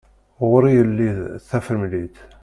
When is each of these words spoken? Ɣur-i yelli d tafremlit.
Ɣur-i 0.49 0.71
yelli 0.77 1.09
d 1.39 1.41
tafremlit. 1.49 2.15